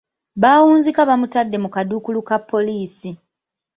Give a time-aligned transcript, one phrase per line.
[0.41, 3.09] Baawunzika bamutadde mu kaduukulu ka poliisi.